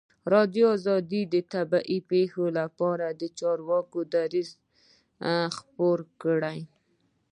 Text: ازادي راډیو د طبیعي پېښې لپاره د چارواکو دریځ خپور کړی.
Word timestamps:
ازادي 0.03 0.33
راډیو 0.33 0.69
د 1.33 1.35
طبیعي 1.53 1.97
پېښې 2.11 2.47
لپاره 2.59 3.05
د 3.21 3.23
چارواکو 3.39 3.99
دریځ 4.13 4.49
خپور 5.57 5.97
کړی. 6.23 6.59